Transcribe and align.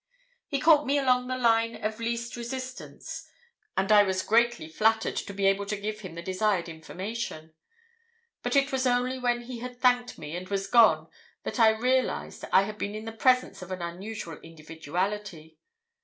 "He 0.47 0.59
caught 0.59 0.87
me 0.87 0.97
along 0.97 1.27
the 1.27 1.37
line 1.37 1.75
of 1.75 1.99
least 1.99 2.35
resistance, 2.35 3.29
and 3.77 3.91
I 3.91 4.01
was 4.01 4.23
greatly 4.23 4.67
flattered 4.67 5.15
to 5.17 5.31
be 5.31 5.45
able 5.45 5.67
to 5.67 5.77
give 5.77 5.99
him 5.99 6.15
the 6.15 6.23
desired 6.23 6.67
information; 6.67 7.53
but 8.41 8.55
it 8.55 8.71
was 8.71 8.87
only 8.87 9.19
when 9.19 9.41
he 9.41 9.59
had 9.59 9.79
thanked 9.79 10.17
me 10.17 10.35
and 10.35 10.49
was 10.49 10.65
gone 10.65 11.07
that 11.43 11.59
I 11.59 11.69
realised 11.69 12.43
I 12.51 12.63
had 12.63 12.79
been 12.79 12.95
in 12.95 13.05
the 13.05 13.11
presence 13.11 13.61
of 13.61 13.69
an 13.69 13.83
unusual 13.83 14.39
individuality. 14.39 15.59